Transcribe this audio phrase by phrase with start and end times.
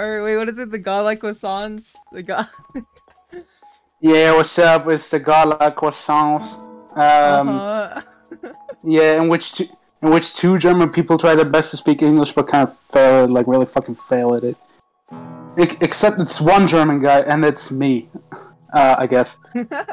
[0.00, 0.70] Or wait, what is it?
[0.70, 1.94] The godlike croissants?
[2.10, 2.48] The god.
[4.00, 4.88] Yeah, what's up?
[4.88, 6.58] It's the Gala Croissants.
[6.96, 8.00] Um, uh-huh.
[8.82, 9.66] Yeah, in which two,
[10.02, 13.28] in which two German people try their best to speak English, but kind of fail,
[13.28, 14.56] like really fucking fail at it.
[15.60, 18.08] E- except it's one German guy, and it's me.
[18.72, 19.38] Uh, I guess.
[19.54, 19.88] uh,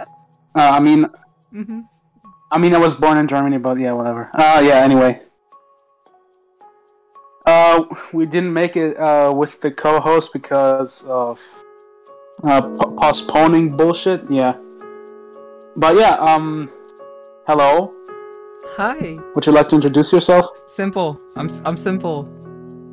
[0.56, 1.10] I mean,
[1.52, 1.82] hmm
[2.50, 4.30] I mean, I was born in Germany, but yeah, whatever.
[4.34, 4.76] Uh, yeah.
[4.76, 5.22] Anyway,
[7.48, 11.42] uh, we didn't make it uh, with the co-host because of
[12.44, 14.30] uh, p- postponing bullshit.
[14.30, 14.58] Yeah,
[15.76, 16.16] but yeah.
[16.20, 16.70] Um,
[17.48, 17.94] hello.
[18.76, 19.18] Hi.
[19.34, 20.46] Would you like to introduce yourself?
[20.68, 21.20] Simple.
[21.38, 22.28] I'm I'm simple,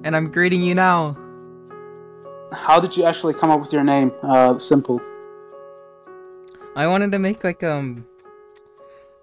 [0.04, 1.18] and I'm greeting you now.
[2.52, 4.12] How did you actually come up with your name?
[4.22, 5.00] Uh, simple.
[6.76, 8.06] I wanted to make like um,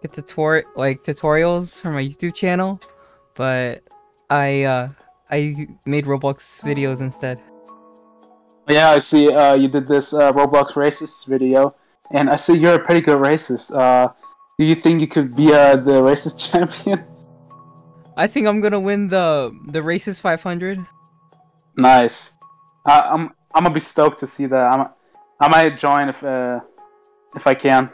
[0.03, 2.81] a tutor like tutorials for my YouTube channel,
[3.33, 3.83] but
[4.29, 4.89] I uh
[5.31, 7.39] I made Roblox videos instead.
[8.69, 9.33] Yeah, I see.
[9.33, 11.75] Uh, you did this uh, Roblox racist video,
[12.11, 13.73] and I see you're a pretty good racist.
[13.73, 14.11] Uh,
[14.59, 17.03] do you think you could be uh, the racist champion?
[18.17, 20.85] I think I'm gonna win the the racist 500.
[21.77, 22.33] Nice.
[22.85, 24.71] Uh, I'm I'm gonna be stoked to see that.
[24.71, 24.89] I'm
[25.39, 26.59] I might join if uh,
[27.35, 27.89] if I can.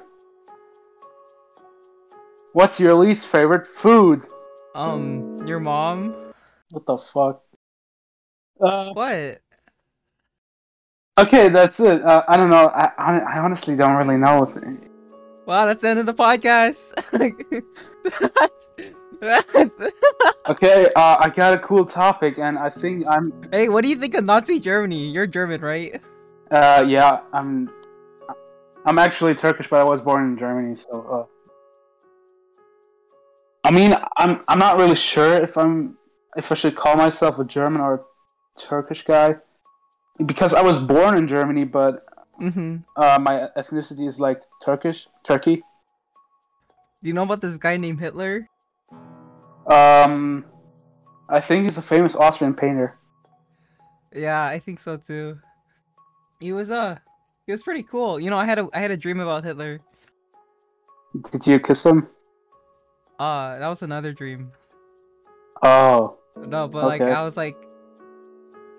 [2.54, 4.26] What's your least favorite food?
[4.74, 6.27] Um, your mom?
[6.72, 7.44] What the fuck?
[8.60, 9.42] Uh, What?
[11.20, 12.04] okay, that's it.
[12.04, 12.68] Uh, I don't know.
[12.68, 14.46] I, I I honestly don't really know.
[15.46, 16.94] Wow, that's the end of the podcast.
[20.50, 23.96] okay, uh, I got a cool topic, and I think I'm hey, what do you
[23.96, 25.10] think of Nazi Germany?
[25.10, 26.02] You're German, right?
[26.52, 27.70] Uh, yeah, I'm.
[28.86, 31.02] I'm actually Turkish, but I was born in Germany, so.
[31.12, 31.26] Uh,
[33.64, 34.42] I mean, I'm.
[34.48, 35.98] I'm not really sure if I'm.
[36.38, 38.02] If I should call myself a German or a
[38.60, 39.38] Turkish guy,
[40.26, 42.06] because I was born in Germany, but
[42.40, 42.78] Mm-hmm.
[42.96, 45.64] uh, my ethnicity is like Turkish, Turkey.
[47.02, 48.50] Do you know about this guy named Hitler?
[49.66, 50.46] Um,
[51.30, 52.98] I think he's a famous Austrian painter.
[54.14, 55.40] Yeah, I think so too.
[56.40, 56.98] He was uh
[57.46, 58.20] he was pretty cool.
[58.20, 59.82] You know, I had a I had a dream about Hitler.
[61.32, 62.08] Did you kiss him?
[63.20, 64.52] Uh, that was another dream.
[65.64, 67.58] Oh, No, but like I was like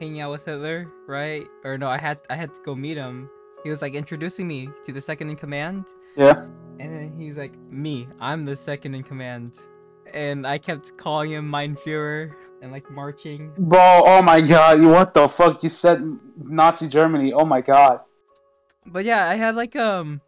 [0.01, 1.47] hanging out with Hitler, right?
[1.65, 3.29] Or no, I had I had to go meet him.
[3.65, 5.87] He was like introducing me to the second in command,
[6.17, 6.45] yeah.
[6.79, 9.59] and then he's like, "Me, I'm the second in command,"
[10.15, 12.33] and I kept calling him Mein Führer
[12.63, 13.53] and like marching.
[13.59, 15.63] Bro, oh my god, what the fuck?
[15.63, 16.03] You said
[16.37, 17.33] Nazi Germany.
[17.33, 18.01] Oh my god.
[18.87, 20.21] But yeah, I had like um,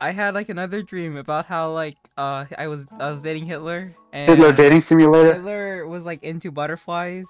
[0.00, 3.96] I had like another dream about how like uh I was I was dating Hitler
[4.16, 5.34] and Hitler dating simulator.
[5.34, 7.28] Hitler was like into butterflies,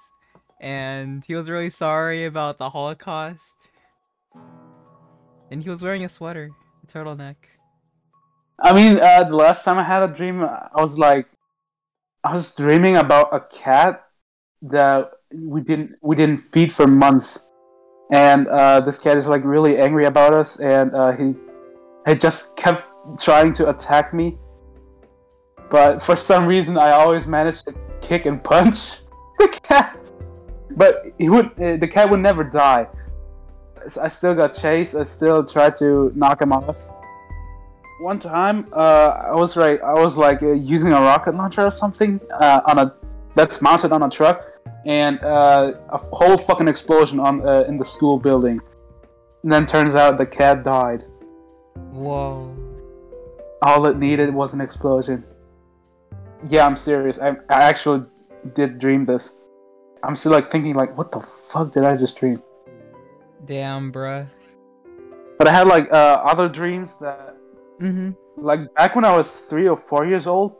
[0.61, 3.69] and he was really sorry about the Holocaust.
[5.51, 6.49] And he was wearing a sweater,
[6.83, 7.35] a turtleneck.
[8.59, 11.27] I mean, uh, the last time I had a dream, I was like,
[12.23, 14.05] I was dreaming about a cat
[14.61, 17.43] that we didn't we didn't feed for months,
[18.13, 21.35] and uh, this cat is like really angry about us, and uh, he
[22.07, 22.87] he just kept
[23.19, 24.37] trying to attack me,
[25.69, 28.99] but for some reason I always managed to kick and punch
[29.39, 30.11] the cat,
[30.71, 32.87] but he would uh, the cat would never die.
[34.01, 34.95] I still got chased.
[34.95, 36.89] I still tried to knock him off
[37.99, 41.71] one time uh, I was right I was like uh, using a rocket launcher or
[41.71, 42.93] something uh, on a
[43.35, 44.45] that's mounted on a truck
[44.85, 48.59] and uh, a whole fucking explosion on uh, in the school building
[49.43, 51.05] and then turns out the cat died
[51.91, 52.55] Whoa.
[53.63, 55.23] all it needed was an explosion
[56.45, 58.05] yeah I'm serious I, I actually
[58.53, 59.35] did dream this
[60.03, 62.41] I'm still like thinking like what the fuck did I just dream
[63.45, 64.27] Damn, bruh.
[65.37, 67.35] but I had like uh, other dreams that
[67.79, 68.11] Mm-hmm.
[68.43, 70.55] like back when I was three or four years old,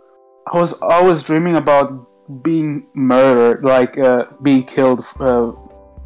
[0.53, 1.91] I was always dreaming about
[2.43, 5.01] being murdered, like uh, being killed.
[5.19, 5.53] Uh,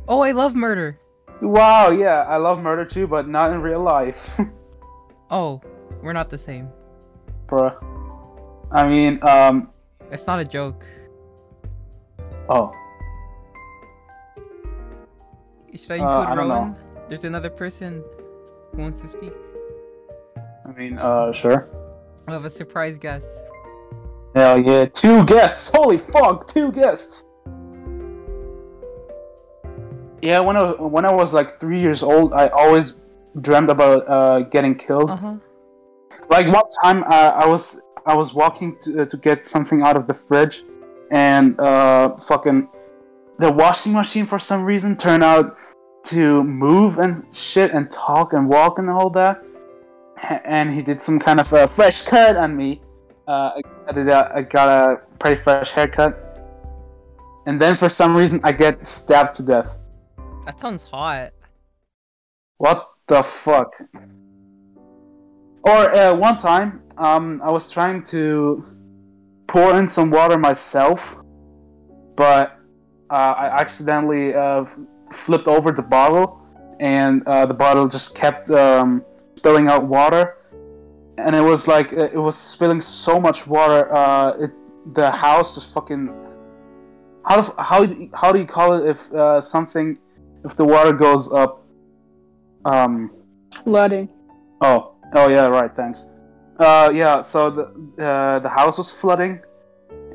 [0.08, 0.97] Oh, I love murder.
[1.41, 4.40] wow, yeah, I love murder too, but not in real life,
[5.29, 5.59] Oh,
[6.02, 6.70] we're not the same.
[7.47, 7.76] bruh.
[8.72, 9.70] I mean, um,
[10.12, 10.85] It's not a joke.
[12.50, 12.72] oh,
[15.76, 16.76] Should I Uh, include I don't know.
[17.08, 18.03] There's another person
[18.72, 19.34] who wants to speak.
[20.66, 21.68] I mean, uh, sure.
[22.28, 23.44] We have a surprise guest.
[24.35, 25.72] Hell yeah, two guests.
[25.74, 27.26] Holy fuck, two guests.
[30.22, 33.00] Yeah, when I when I was like three years old, I always
[33.41, 35.09] dreamt about uh, getting killed.
[35.09, 35.35] Uh huh.
[36.29, 39.96] like one time uh, I was I was walking to, uh, to get something out
[39.96, 40.64] of the fridge,
[41.12, 42.68] and uh, fucking
[43.40, 45.58] the washing machine for some reason turned out
[46.03, 49.44] to move and shit and talk and walk and all that.
[50.46, 52.82] And he did some kind of a fresh cut on me.
[53.28, 56.28] Uh, I, I did a, I got a pretty fresh haircut.
[57.46, 59.78] And then for some reason I get stabbed to death.
[60.46, 61.34] That sounds hot.
[62.58, 63.74] What the fuck?
[65.64, 68.64] Or uh, one time, um, I was trying to
[69.48, 71.18] pour in some water myself,
[72.16, 72.59] but
[73.09, 74.66] uh, I accidentally uh,
[75.12, 76.40] flipped over the bottle,
[76.80, 79.03] and uh, the bottle just kept um,
[79.36, 80.38] spilling out water,
[81.18, 83.92] and it was like it was spilling so much water.
[83.92, 84.52] Uh, it
[84.94, 86.09] the house just fucking
[87.26, 89.98] how do, how how do you call it if uh, something
[90.46, 91.66] if the water goes up?
[92.64, 93.12] Um.
[93.64, 94.08] Flooding.
[94.62, 94.96] Oh.
[95.14, 95.48] Oh yeah.
[95.48, 95.76] Right.
[95.76, 96.06] Thanks.
[96.59, 96.92] Uh.
[96.94, 97.22] Yeah.
[97.22, 97.64] So the
[98.03, 99.42] uh, the house was flooding,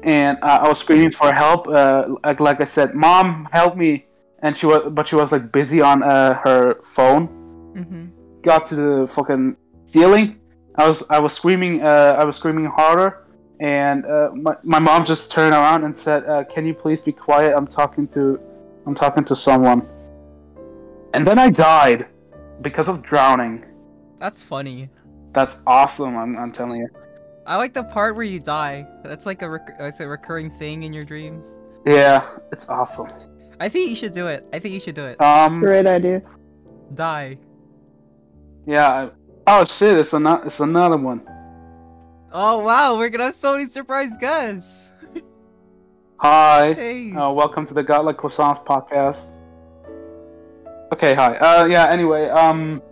[0.03, 1.69] and uh, I was screaming for help.
[1.69, 2.17] Uh.
[2.25, 4.07] Like like I said, Mom, help me!
[4.43, 7.29] And she was, but she was like busy on uh, her phone.
[7.77, 8.43] Mm-hmm.
[8.43, 10.41] Got to the fucking ceiling.
[10.77, 11.83] I was I was screaming.
[11.83, 12.17] Uh.
[12.19, 13.23] I was screaming harder.
[13.59, 17.13] And uh, my, my mom just turned around and said, uh, "Can you please be
[17.13, 17.55] quiet?
[17.57, 18.39] I'm talking to,
[18.87, 19.89] I'm talking to someone."
[21.15, 22.07] And then I died
[22.61, 23.65] because of drowning.
[24.19, 24.91] That's funny.
[25.37, 26.17] That's awesome.
[26.17, 26.89] I'm, I'm telling you.
[27.47, 28.89] I like the part where you die.
[29.05, 31.61] That's like a rec- it's a recurring thing in your dreams.
[31.85, 33.09] Yeah, it's awesome.
[33.61, 34.47] I think you should do it.
[34.55, 35.21] I think you should do it.
[35.21, 36.23] Um, Great idea.
[36.95, 37.37] Die.
[38.67, 38.89] yeah.
[38.89, 39.11] I-
[39.49, 39.97] Oh shit!
[39.97, 40.47] It's another.
[40.47, 41.21] It's another one.
[42.33, 44.91] Oh wow, we're gonna have so many surprise guests.
[46.19, 46.73] Hi.
[46.73, 47.13] Hey.
[47.13, 49.35] Uh, welcome to the Godlike Croissants podcast.
[50.93, 51.15] Okay.
[51.15, 51.37] Hi.
[51.37, 51.87] Uh, yeah.
[51.89, 52.29] Anyway.
[52.29, 52.83] Um.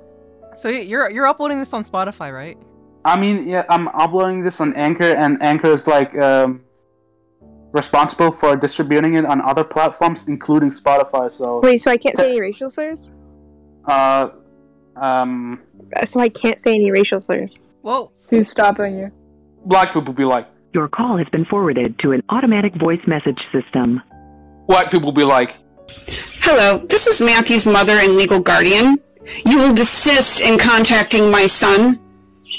[0.55, 2.59] So you're you're uploading this on Spotify, right?
[3.05, 3.65] I mean, yeah.
[3.69, 6.63] I'm uploading this on Anchor, and Anchor is like um
[7.73, 11.31] responsible for distributing it on other platforms, including Spotify.
[11.31, 11.61] So.
[11.63, 13.13] Wait, so I can't say any racial slurs?
[13.87, 14.29] Uh.
[14.97, 15.61] Um.
[15.95, 17.61] Uh, So I can't say any racial slurs.
[17.83, 19.11] Well, Who's stopping you?
[19.67, 20.49] Black people be like.
[20.73, 24.01] Your call has been forwarded to an automatic voice message system.
[24.67, 25.55] White people be like.
[26.41, 28.99] Hello, this is Matthew's mother and legal guardian.
[29.45, 32.01] You will desist in contacting my son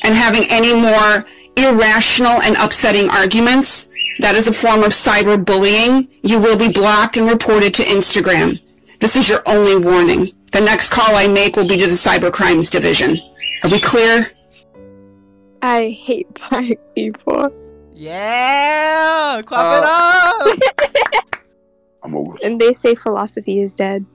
[0.03, 1.25] and having any more
[1.57, 3.89] irrational and upsetting arguments.
[4.19, 6.09] That is a form of cyberbullying.
[6.23, 8.61] You will be blocked and reported to Instagram.
[8.99, 10.31] This is your only warning.
[10.51, 13.17] The next call I make will be to the Cybercrimes Division.
[13.63, 14.31] Are we clear?
[15.61, 17.49] I hate black people.
[17.93, 21.09] yeah, clap it uh.
[21.11, 21.31] up.
[22.43, 24.05] And they say philosophy is dead.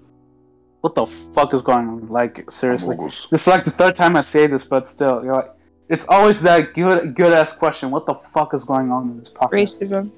[0.81, 2.09] What the fuck is going on?
[2.09, 5.51] Like seriously, this is like the third time I say this, but still, you're like,
[5.89, 7.91] it's always that good, good ass question.
[7.91, 9.51] What the fuck is going on in this podcast?
[9.53, 10.11] Racism.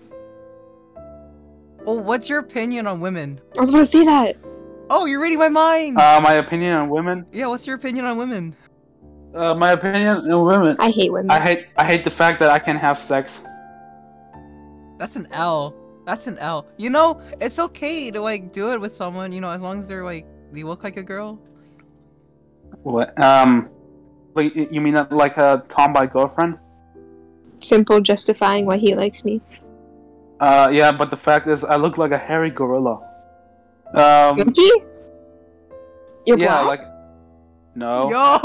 [1.86, 3.40] oh, what's your opinion on women?
[3.56, 4.36] I was gonna say that.
[4.88, 5.98] Oh, you're reading my mind.
[5.98, 7.26] Uh, my opinion on women.
[7.32, 8.54] yeah, what's your opinion on women?
[9.34, 10.76] Uh, my opinion on women.
[10.78, 11.30] I hate women.
[11.30, 13.42] I hate, I hate the fact that I can't have sex.
[14.98, 15.74] That's an L.
[16.04, 16.66] That's an L.
[16.76, 19.32] You know, it's okay to like do it with someone.
[19.32, 21.38] You know, as long as they're like they look like a girl.
[22.82, 23.18] What?
[23.20, 23.68] Um,
[24.34, 26.58] like, you mean like a tomboy girlfriend?
[27.58, 29.40] Simple justifying why he likes me.
[30.40, 33.00] Uh, yeah, but the fact is, I look like a hairy gorilla.
[33.94, 34.68] Um, Yoki?
[36.26, 36.80] You're yeah, black?
[36.80, 36.88] like,
[37.74, 38.10] no.
[38.10, 38.38] Yo,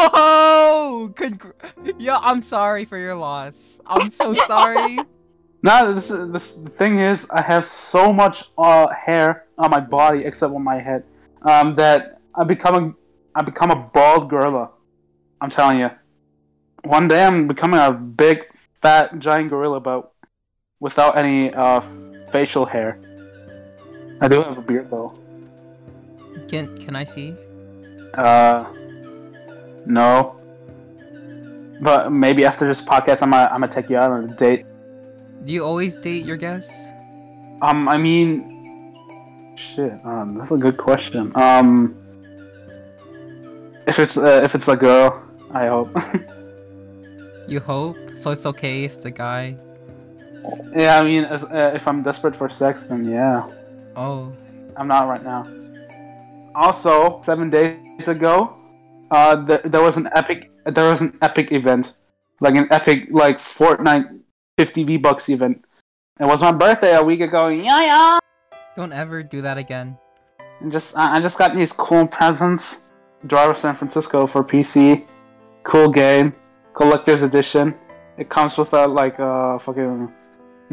[1.09, 1.53] congr-
[1.99, 3.79] yo, I'm sorry for your loss.
[3.85, 4.97] I'm so sorry.
[5.63, 10.23] No, this this the thing is I have so much uh hair on my body
[10.23, 11.03] except on my head,
[11.41, 12.93] um that I become a
[13.39, 14.71] I become a bald gorilla.
[15.41, 15.89] I'm telling you.
[16.83, 18.39] One day I'm becoming a big
[18.81, 20.11] fat giant gorilla, but
[20.79, 22.99] without any uh f- facial hair.
[24.21, 25.13] I do have a beard though.
[26.47, 27.35] Can can I see?
[28.13, 28.65] Uh,
[29.85, 30.35] no.
[31.81, 34.65] But maybe after this podcast, I'm gonna I'm gonna take you out on a date.
[35.45, 36.89] Do you always date your guests?
[37.61, 38.56] Um, I mean,
[39.57, 39.93] shit.
[40.05, 41.31] Um, that's a good question.
[41.35, 41.95] Um,
[43.87, 45.95] if it's uh, if it's a girl, I hope.
[47.47, 47.95] You hope.
[48.15, 49.55] So it's okay if it's a guy.
[50.75, 53.47] yeah, I mean, as, uh, if I'm desperate for sex, then yeah.
[53.95, 54.35] Oh.
[54.75, 55.47] I'm not right now.
[56.53, 58.61] Also, seven days ago,
[59.11, 61.93] uh, there, there was an epic there was an epic event,
[62.41, 64.19] like an epic like Fortnite
[64.57, 65.63] 50 V Bucks event.
[66.19, 67.47] It was my birthday a week ago.
[67.47, 68.19] Yeah, yeah.
[68.77, 69.97] Don't ever do that again.
[70.69, 72.81] Just I just got these cool presents.
[73.25, 75.05] Driver San Francisco for PC.
[75.63, 76.33] Cool game.
[76.75, 77.73] Collector's edition.
[78.19, 80.13] It comes with a like a fucking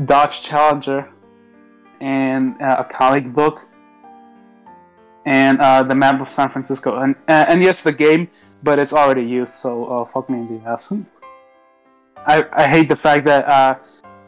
[0.05, 1.09] Dodge Challenger
[2.01, 3.63] and uh, a comic book.
[5.27, 8.29] and uh, the map of San Francisco, and uh, and yes, the game,
[8.63, 10.93] but it's already used, so uh, fuck me in the ass.
[12.27, 13.75] I I hate the fact that uh,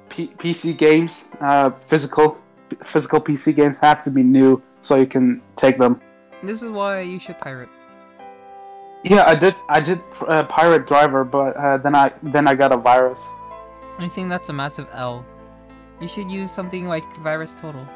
[0.08, 2.38] P- PC games, uh, physical
[2.82, 6.00] physical PC games have to be new so you can take them.
[6.42, 7.68] This is why you should pirate.
[9.02, 9.54] Yeah, I did.
[9.68, 13.30] I did uh, pirate driver, but uh, then I then I got a virus.
[13.98, 15.24] I think that's a massive L.
[16.00, 17.86] You should use something like Virus Total.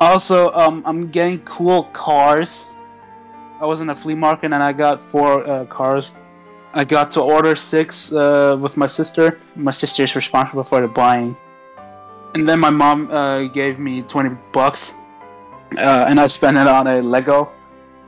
[0.00, 2.76] Also, um, I'm getting cool cars.
[3.60, 6.12] I was in a flea market and I got four uh, cars.
[6.72, 9.38] I got to order six uh, with my sister.
[9.54, 11.36] My sister is responsible for the buying.
[12.34, 14.94] And then my mom uh, gave me 20 bucks.
[15.76, 17.50] Uh, and I spent it on a Lego.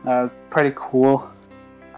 [0.07, 1.31] Uh, pretty cool.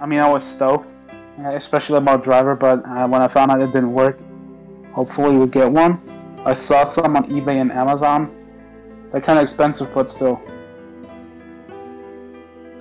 [0.01, 0.95] I mean, I was stoked,
[1.39, 4.19] uh, especially about driver, but uh, when I found out it didn't work,
[4.93, 6.01] hopefully we'll get one.
[6.45, 8.35] I saw some on eBay and Amazon.
[9.11, 10.41] They're kind of expensive, but still.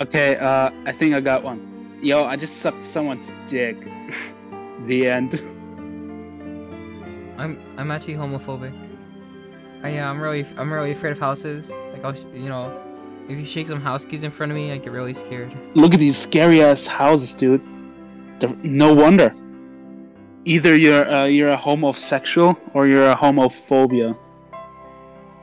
[0.02, 2.00] Okay, uh, I think I got one.
[2.02, 3.78] Yo, I just sucked someone's dick.
[4.86, 5.36] the end.
[7.38, 8.93] I'm I'm actually homophobic.
[9.84, 11.72] I, yeah, I'm really I'm really afraid of houses.
[11.92, 12.82] Like I'll you know,
[13.28, 15.52] if you shake some house keys in front of me, I get really scared.
[15.76, 17.62] Look at these scary ass houses, dude.
[18.40, 19.36] They're, no wonder.
[20.46, 24.18] Either you're uh, you're a homosexual or you're a homophobia.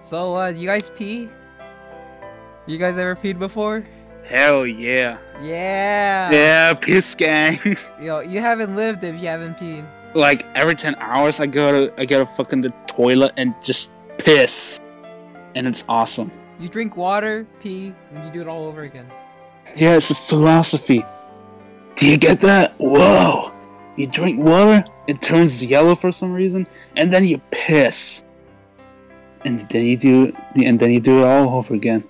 [0.00, 1.28] So, uh, you guys pee?
[2.66, 3.85] You guys ever peed before?
[4.25, 5.18] Hell yeah.
[5.42, 6.30] Yeah.
[6.30, 7.59] Yeah, piss gang.
[8.00, 9.87] Yo, you haven't lived if you haven't peed.
[10.14, 13.90] like every ten hours, I go to I go to fucking the toilet and just
[14.24, 14.80] piss,
[15.54, 16.30] and it's awesome.
[16.58, 19.10] You drink water, pee, and you do it all over again.
[19.76, 21.04] Yeah, it's a philosophy.
[21.94, 22.74] Do you get that?
[22.78, 23.52] Whoa!
[23.96, 28.24] You drink water, it turns yellow for some reason, and then you piss,
[29.44, 32.04] and then you do, and then you do it all over again.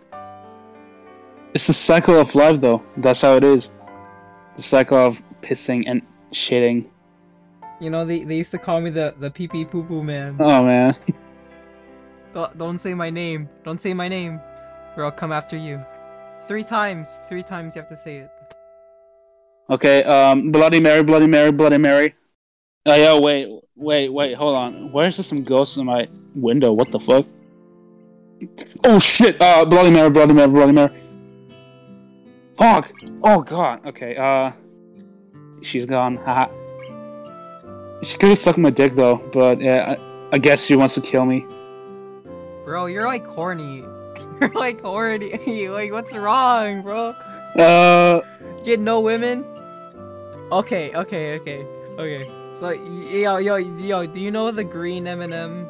[1.54, 2.82] It's the cycle of life, though.
[2.96, 3.70] That's how it is.
[4.54, 6.02] The cycle of pissing and
[6.32, 6.86] shitting.
[7.80, 10.36] You know, they, they used to call me the, the pee pee poo poo man.
[10.38, 10.94] Oh man.
[12.32, 13.48] Don't, don't say my name.
[13.64, 14.40] Don't say my name,
[14.96, 15.84] or I'll come after you.
[16.46, 17.18] Three times.
[17.28, 18.30] Three times you have to say it.
[19.68, 22.14] Okay, um, Bloody Mary, Bloody Mary, Bloody Mary.
[22.86, 24.90] Oh, yeah, wait, wait, wait, hold on.
[24.90, 26.72] Where's there some ghosts in my window?
[26.72, 27.26] What the fuck?
[28.84, 29.40] Oh shit!
[29.40, 30.90] Uh, Bloody Mary, Bloody Mary, Bloody Mary.
[32.56, 32.92] Fuck!
[33.22, 33.86] Oh god.
[33.86, 34.16] Okay.
[34.16, 34.52] Uh,
[35.62, 36.16] she's gone.
[36.16, 36.48] Haha.
[38.02, 39.98] She could have sucked my dick though, but I,
[40.32, 41.44] I guess she wants to kill me.
[42.70, 43.82] Bro, you're like horny.
[44.40, 45.66] You're like horny.
[45.68, 47.16] like, what's wrong, bro?
[47.58, 48.20] Uh,
[48.62, 49.44] Get no women?
[50.52, 51.66] Okay, okay, okay,
[51.98, 52.30] okay.
[52.54, 55.66] So, yo, yo, yo, do you know the green M&M?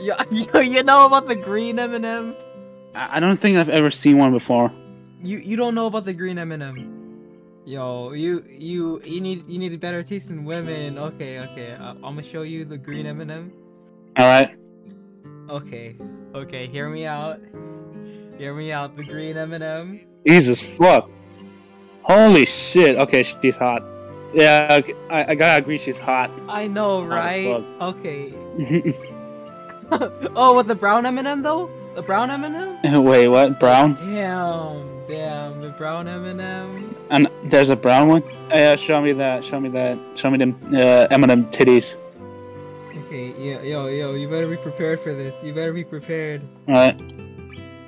[0.00, 2.34] Yo, yo, you know about the green M&M?
[2.94, 4.72] I don't think I've ever seen one before.
[5.22, 7.20] You you don't know about the green M&M?
[7.66, 10.96] Yo, you you you need you need better taste in women.
[10.96, 11.76] Okay, okay.
[11.78, 13.52] I, I'm gonna show you the green M&M.
[14.16, 14.56] All right.
[15.48, 15.96] Okay,
[16.34, 16.66] okay.
[16.66, 17.40] Hear me out.
[18.36, 18.96] Hear me out.
[18.96, 20.00] The green M&M.
[20.26, 21.10] Jesus fuck.
[22.02, 22.96] Holy shit.
[22.98, 23.82] Okay, she's hot.
[24.34, 26.30] Yeah, okay, I, I gotta agree she's hot.
[26.48, 27.64] I know, right?
[27.80, 28.34] Okay.
[29.90, 31.70] oh, with the brown M&M though?
[31.94, 33.02] The brown M&M?
[33.04, 33.58] Wait, what?
[33.58, 33.94] Brown?
[33.94, 36.94] Damn, damn, the brown M&M.
[37.10, 38.22] And there's a brown one?
[38.22, 39.44] Uh, Yeah, show me that.
[39.44, 39.98] Show me that.
[40.14, 41.96] Show me them uh, M&M titties.
[43.08, 45.34] Okay, yo, yo, yo, you better be prepared for this.
[45.42, 46.42] You better be prepared.
[46.68, 47.00] Alright.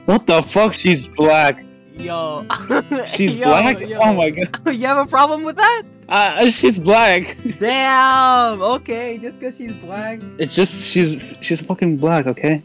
[0.07, 0.73] What the fuck?
[0.73, 1.63] She's black.
[1.99, 2.47] Yo.
[3.07, 3.81] She's Yo, black?
[3.81, 3.99] yo.
[4.01, 4.59] Oh my god.
[4.75, 5.83] you have a problem with that?
[6.09, 7.37] Uh, she's black.
[7.59, 8.63] Damn.
[8.63, 10.21] Okay, just because she's black.
[10.39, 12.27] It's just she's she's fucking black.
[12.27, 12.63] Okay.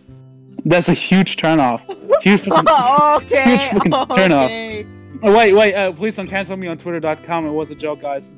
[0.63, 1.81] That's a huge turnoff.
[2.21, 2.69] Huge fucking.
[3.25, 3.57] okay.
[3.57, 4.49] Huge fucking turn off.
[5.23, 5.73] Oh, wait, wait.
[5.75, 7.45] Uh, please don't cancel me on Twitter.com.
[7.47, 8.37] It was a joke, guys.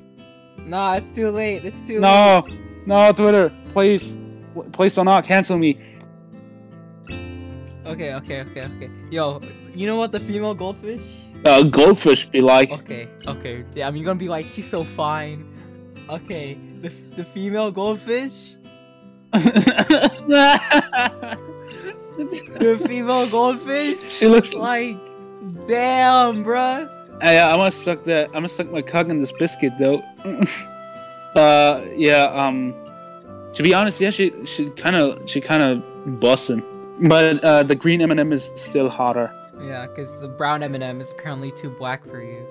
[0.65, 1.63] Nah, it's too late.
[1.63, 2.01] It's too late.
[2.01, 2.47] No,
[2.88, 4.17] no, Twitter, please,
[4.72, 5.79] please do not cancel me.
[7.86, 8.89] Okay, okay, okay, okay.
[9.12, 9.39] Yo,
[9.74, 11.03] you know what the female goldfish?
[11.46, 12.72] Uh, goldfish be like.
[12.72, 13.63] Okay, okay.
[13.72, 15.46] Damn, you're gonna be like, she's so fine.
[16.10, 18.56] Okay, the, the female goldfish?
[22.17, 24.12] The female goldfish?
[24.12, 24.51] she looks.
[24.53, 24.98] Like,
[25.67, 26.89] damn, bruh.
[27.22, 28.27] Hey, I'm gonna suck that.
[28.27, 30.01] I'm gonna suck my cock in this biscuit, though.
[31.38, 32.24] uh, yeah.
[32.25, 32.74] Um,
[33.53, 35.77] to be honest, yeah, she she kind of she kind of
[36.20, 36.63] bussin',
[37.08, 39.32] but uh, the green M&M is still hotter.
[39.62, 42.46] Yeah, because the brown M&M is apparently too black for you.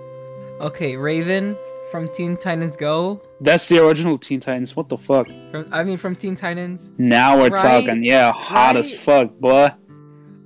[0.60, 1.56] Okay, Raven
[1.92, 3.22] from Teen Titans Go.
[3.40, 4.74] That's the original Teen Titans.
[4.74, 5.28] What the fuck?
[5.52, 6.92] From I mean, from Teen Titans.
[6.98, 7.84] Now we're Right?
[7.84, 8.02] talking.
[8.04, 9.70] Yeah, hot as fuck, boy.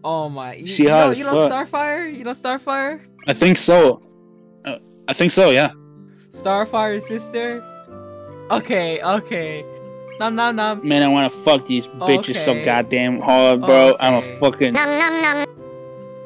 [0.05, 0.55] Oh my!
[0.55, 1.49] You, She you know, you know.
[1.49, 2.15] Starfire?
[2.15, 3.01] You know Starfire?
[3.29, 4.03] I think so.
[4.65, 4.79] Uh,
[5.09, 5.51] I think so.
[5.51, 5.71] Yeah.
[6.31, 7.63] Starfire's sister.
[8.51, 9.65] Okay, okay.
[10.19, 10.87] Nom nom nom.
[10.87, 13.95] Man, I want to fuck these bitches so goddamn hard, bro.
[14.01, 14.39] I'm a Okay.
[14.41, 14.77] fucking.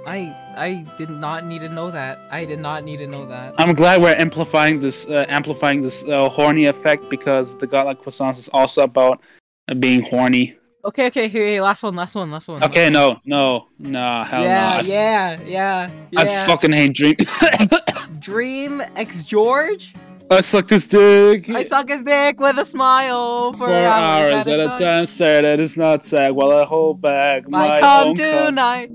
[0.07, 2.19] I I did not need to know that.
[2.31, 3.55] I did not need to know that.
[3.59, 8.39] I'm glad we're amplifying this, uh, amplifying this uh, horny effect because the Godlike Croissants
[8.39, 9.21] is also about
[9.69, 10.57] uh, being horny.
[10.85, 12.63] Okay, okay, hey, hey, last one, last one, last one.
[12.63, 14.89] Okay, no, no, no, hell yeah, no.
[14.89, 16.21] Yeah, yeah, yeah.
[16.21, 17.17] I fucking hate Dream.
[18.19, 19.95] Dream X George.
[20.31, 21.49] I suck his dick.
[21.51, 25.43] I suck his dick with a smile for, for hours at a time, sir.
[25.43, 26.33] That is not sad.
[26.33, 28.47] While I hold back my I come cum.
[28.47, 28.91] tonight.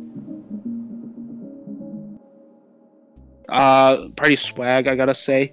[3.48, 5.52] Uh, pretty swag, I gotta say.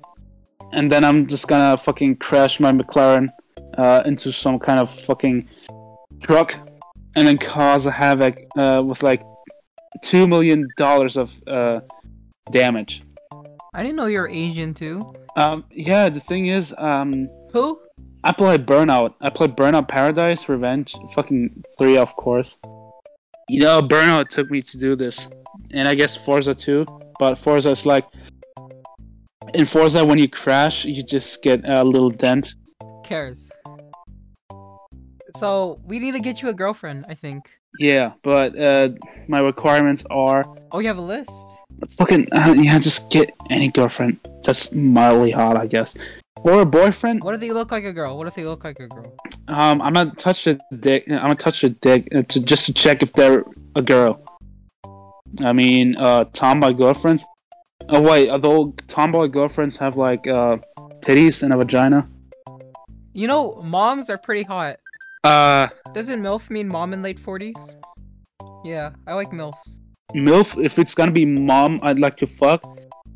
[0.72, 3.28] And then I'm just gonna fucking crash my McLaren
[3.76, 5.48] uh, into some kind of fucking
[6.20, 6.54] truck,
[7.14, 9.22] and then cause a havoc uh, with like
[10.02, 11.80] two million dollars of uh,
[12.50, 13.02] damage.
[13.76, 15.12] I didn't know you were Asian too.
[15.36, 17.78] Um, yeah, the thing is, um, Who?
[18.24, 19.14] I played Burnout.
[19.20, 22.56] I played Burnout Paradise Revenge, fucking three, of course.
[23.50, 25.28] You know, Burnout took me to do this,
[25.72, 26.86] and I guess Forza too.
[27.18, 28.06] But Forza is like,
[29.52, 32.54] in Forza, when you crash, you just get a little dent.
[33.04, 33.52] Cares.
[35.34, 37.04] So we need to get you a girlfriend.
[37.10, 37.50] I think.
[37.78, 38.88] Yeah, but uh,
[39.28, 41.30] my requirements are Oh, you have a list.
[41.98, 45.94] Fucking uh, yeah, just get any girlfriend that's mildly hot, I guess,
[46.42, 47.22] or a boyfriend.
[47.22, 48.16] What if they look like a girl?
[48.16, 49.16] What if they look like a girl?
[49.48, 51.04] Um, I'm gonna touch the dick.
[51.08, 54.22] I'm gonna touch the dick uh, to just to check if they're a girl.
[55.40, 57.24] I mean, uh, tomboy girlfriends.
[57.88, 60.58] Oh wait, although tomboy girlfriends have like uh
[61.00, 62.08] titties and a vagina.
[63.12, 64.76] You know, moms are pretty hot.
[65.24, 67.74] Uh, Doesn't MILF mean mom in late 40s?
[68.64, 69.80] Yeah, I like MILFs.
[70.14, 70.62] Milf.
[70.62, 72.62] If it's gonna be mom, I'd like to fuck.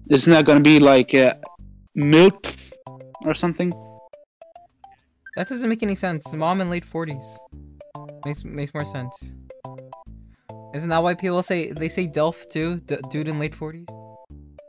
[0.08, 1.34] Isn't that gonna be like uh,
[1.96, 2.72] milf
[3.24, 3.72] or something?
[5.36, 6.32] That doesn't make any sense.
[6.32, 7.24] Mom in late 40s.
[8.24, 9.34] Makes makes more sense.
[10.74, 12.80] Isn't that why people say they say Delf too?
[12.80, 13.88] D- dude in late 40s?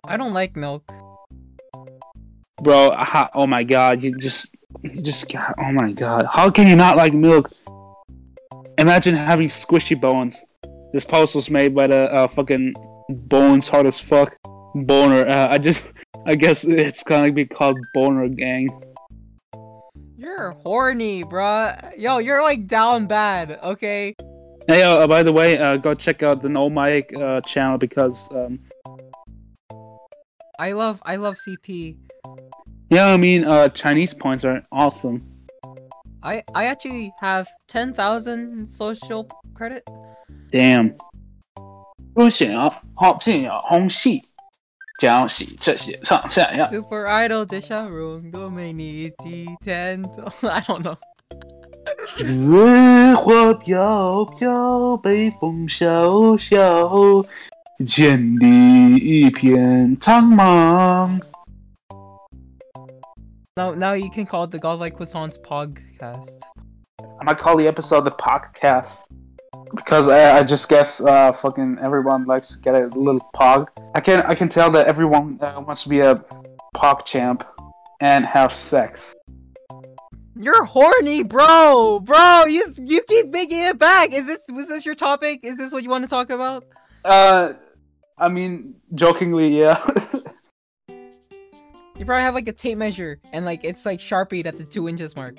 [0.07, 0.91] I don't like milk.
[2.63, 6.25] Bro, ha- oh my god, you just, you just got, oh my god.
[6.31, 7.51] How can you not like milk?
[8.77, 10.43] Imagine having squishy bones.
[10.93, 12.73] This post was made by the uh, fucking
[13.10, 14.38] bones hard as fuck
[14.75, 15.27] boner.
[15.27, 15.91] Uh, I just,
[16.25, 18.69] I guess it's gonna be called boner gang.
[20.17, 21.97] You're horny, bruh.
[21.97, 24.15] Yo, you're like down bad, okay?
[24.67, 28.30] Hey, uh, by the way, uh, go check out the No Mike uh, channel because,
[28.32, 28.60] um,
[30.60, 31.97] I love I love CP.
[32.91, 35.27] yeah, I mean, uh, Chinese points are awesome.
[36.21, 39.23] I I actually have 10,000 social
[39.56, 39.84] credit
[40.51, 40.95] damn，
[42.13, 44.23] 多想要好想要红戏，
[44.99, 46.67] 将是这些上下呀。
[46.67, 50.97] Super Idol 的笑容多美丽的天空，I don't know。
[52.05, 57.23] 雪花飘飘，北风萧萧，
[57.85, 61.19] 天地一片苍茫。
[63.55, 66.39] Now, now you can call the Godlike Croissants podcast.
[67.19, 69.01] I'm gonna call the episode the Pogcast
[69.75, 73.67] because I, I just guess uh, fucking everyone likes to get a little pog.
[73.95, 76.15] I can I can tell that everyone uh, wants to be a
[76.75, 77.43] pog champ
[78.01, 79.13] and have sex.
[80.36, 82.45] You're horny, bro, bro.
[82.45, 84.13] You you keep making it back.
[84.13, 85.41] Is this was this your topic?
[85.43, 86.65] Is this what you want to talk about?
[87.03, 87.53] Uh,
[88.17, 89.84] I mean, jokingly, yeah.
[92.01, 94.89] You probably have like a tape measure and like it's like sharpied at the two
[94.89, 95.38] inches mark.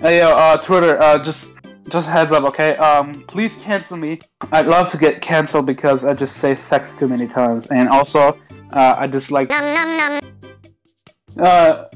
[0.00, 1.54] Hey yo, uh, Twitter, uh, just
[1.92, 2.74] just heads up, okay?
[2.76, 4.20] Um, please cancel me.
[4.50, 8.38] I'd love to get canceled because I just say sex too many times, and also,
[8.72, 9.52] uh, I just like.
[9.52, 10.20] Uh,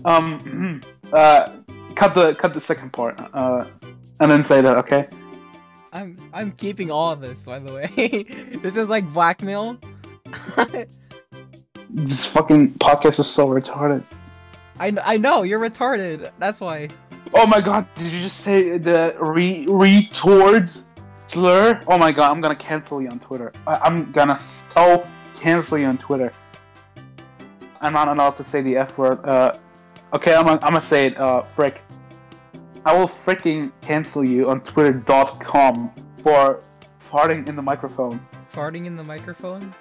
[0.05, 0.81] um,
[1.13, 1.51] uh,
[1.95, 3.65] cut the cut the second part, uh,
[4.21, 5.09] and then say that, okay?
[5.93, 7.87] I'm I'm keeping all of this by the way.
[8.63, 9.79] this is like blackmail.
[11.89, 14.05] This fucking podcast is so retarded.
[14.79, 16.31] I I know you're retarded.
[16.39, 16.91] That's why.
[17.35, 20.83] Oh my god, did you just say the re retard
[21.27, 21.81] slur?
[21.87, 23.53] Oh my god, I'm gonna cancel you on Twitter.
[23.67, 26.33] I- I'm gonna so cancel you on Twitter.
[27.81, 29.25] I'm not allowed to say the F word.
[29.27, 29.57] Uh,
[30.15, 31.19] okay, I'm gonna, I'm gonna say it.
[31.19, 31.83] Uh, frick.
[32.85, 36.63] I will freaking cancel you on Twitter.com for
[37.01, 38.25] farting in the microphone.
[38.53, 39.75] Farting in the microphone.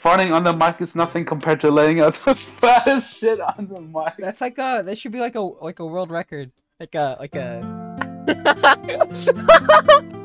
[0.00, 3.80] Farting on the mic is nothing compared to letting out the fattest shit on the
[3.80, 4.14] mic.
[4.18, 6.52] That's like a that should be like a like a world record.
[6.78, 7.60] Like a like a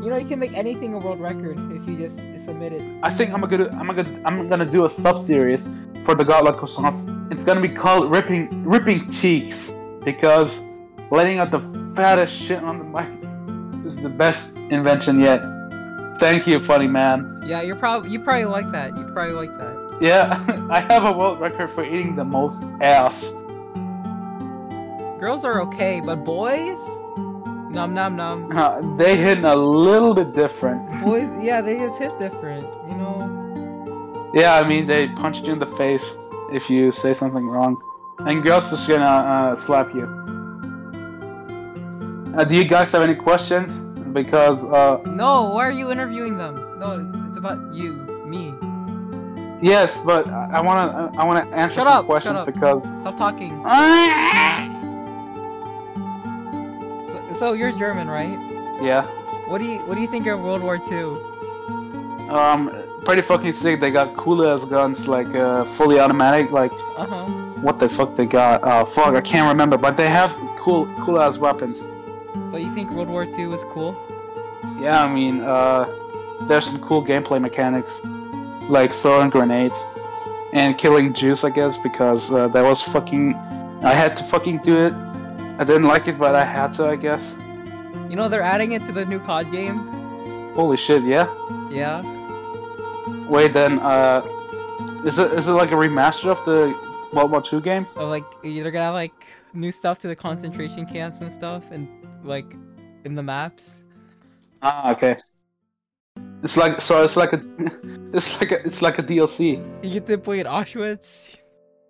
[0.00, 2.82] You know, you can make anything a world record if you just submit it.
[3.02, 5.68] I think I'm gonna I'm gonna I'm gonna do a sub series
[6.04, 7.04] for the Godlike Croissants.
[7.30, 10.62] It's gonna be called Ripping Ripping Cheeks because
[11.10, 11.60] letting out the
[11.94, 13.10] fattest shit on the mic
[13.84, 15.57] is the best invention yet.
[16.18, 17.40] Thank you, funny man.
[17.46, 18.98] Yeah, you're probably you probably like that.
[18.98, 19.98] You probably like that.
[20.00, 23.22] Yeah, I have a world record for eating the most ass.
[25.20, 26.80] Girls are okay, but boys,
[27.70, 28.50] num num num.
[28.56, 30.88] Uh, they hit a little bit different.
[31.04, 32.66] Boys, yeah, they just hit different.
[32.88, 34.30] You know.
[34.34, 36.04] Yeah, I mean they punch you in the face
[36.52, 37.80] if you say something wrong,
[38.18, 40.06] and girls just gonna uh, slap you.
[42.36, 43.87] Uh, do you guys have any questions?
[44.12, 46.54] Because uh, No, why are you interviewing them?
[46.78, 47.92] No, it's it's about you,
[48.26, 48.54] me.
[49.60, 52.46] yes, but I I wanna I wanna answer Shut some up, shut questions up.
[52.46, 53.52] because Stop talking.
[57.06, 58.38] So, so you're German, right?
[58.82, 59.02] yeah,
[59.48, 61.16] What do you what do you think of World War II?
[62.28, 62.70] um,
[63.04, 63.80] pretty fucking sick.
[63.80, 66.50] They got cool ass guns like uh, fully automatic.
[66.52, 67.24] Like Uh huh.
[67.66, 68.62] what the fuck they got?
[68.62, 71.82] Uh, fuck, I can't remember, but they have cool cool ass weapons.
[72.50, 73.94] So you think World War II was cool?
[74.78, 75.86] Yeah, I mean, uh,
[76.48, 78.00] there's some cool gameplay mechanics,
[78.70, 79.78] like throwing grenades
[80.52, 83.34] and killing Jews, I guess, because uh, that was fucking.
[83.82, 84.92] I had to fucking do it.
[85.58, 87.22] I didn't like it, but I had to, I guess.
[88.08, 89.78] You know they're adding it to the new COD game.
[90.54, 91.28] Holy shit, yeah.
[91.70, 92.02] Yeah.
[93.28, 94.22] Wait, then, uh,
[95.04, 96.74] is it is it like a remaster of the
[97.12, 97.86] World War II game?
[97.94, 101.88] Or like they're gonna have like new stuff to the concentration camps and stuff, and
[102.24, 102.54] like
[103.04, 103.84] in the maps.
[104.62, 105.16] Ah, okay.
[106.42, 107.02] It's like so.
[107.02, 107.42] It's like a,
[108.12, 109.58] it's like a, it's like a DLC.
[109.82, 111.38] You get to play at Auschwitz.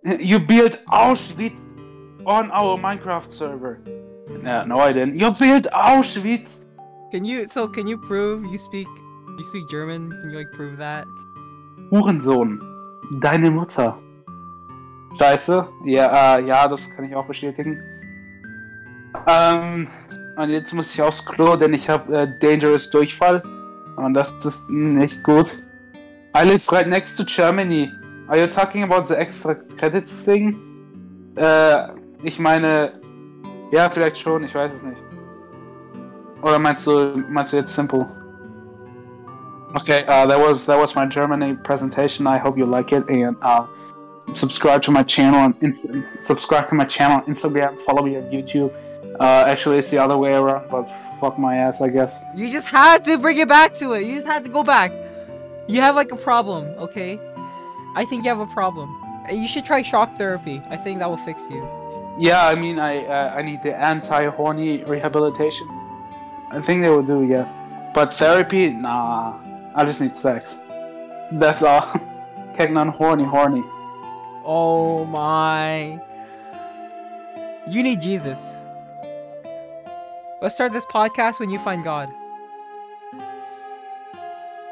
[0.03, 1.59] You built Auschwitz
[2.25, 3.81] on our Minecraft server.
[4.43, 5.19] Yeah, no, I didn't.
[5.19, 6.67] You built Auschwitz.
[7.11, 7.47] Can you?
[7.47, 8.87] So can you prove you speak
[9.37, 10.09] you speak German?
[10.09, 11.05] Can you like prove that?
[11.91, 12.59] Hurensohn.
[13.19, 13.97] Deine Mutter.
[15.17, 15.67] Scheiße.
[15.85, 17.81] Ja, äh, ja, das kann ich auch bestätigen.
[19.27, 19.87] Ähm,
[20.39, 23.43] und jetzt muss ich aufs Klo, denn ich habe äh, Dangerous Durchfall.
[23.97, 25.57] Und das ist nicht gut.
[26.37, 27.91] I live right next to Germany.
[28.29, 30.57] Are you talking about the extra credits thing?
[31.35, 31.89] Äh,
[32.23, 32.93] ich meine,
[33.71, 35.01] ja, vielleicht schon, ich weiß es nicht.
[36.41, 38.07] Oder meinst du, meinst du jetzt simple?
[39.75, 42.25] Okay, uh, that was that was my Germany presentation.
[42.25, 43.65] I hope you like it and uh,
[44.31, 45.53] subscribe to my channel on
[46.21, 47.77] subscribe to my channel on Instagram.
[47.77, 48.71] Follow me on YouTube.
[49.19, 52.19] Uh, actually, it's the other way around, but fuck my ass, I guess.
[52.33, 54.05] You just had to bring it back to it.
[54.05, 54.91] You just had to go back.
[55.67, 57.19] You have like a problem, okay?
[57.95, 58.95] I think you have a problem.
[59.31, 60.61] You should try shock therapy.
[60.69, 61.67] I think that will fix you.
[62.17, 65.67] Yeah, I mean, I uh, I need the anti-horny rehabilitation.
[66.51, 67.47] I think they will do, yeah.
[67.93, 69.37] But therapy, nah.
[69.75, 70.45] I just need sex.
[71.31, 71.93] That's all.
[72.55, 73.63] Kegnan horny, horny.
[74.43, 75.99] Oh my.
[77.67, 78.57] You need Jesus.
[80.41, 82.13] Let's start this podcast when you find God.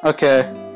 [0.03, 0.66] Okay.